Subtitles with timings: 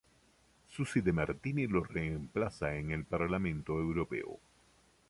[0.67, 4.39] Susy De Martini lo reemplaza en el Parlamento europeo.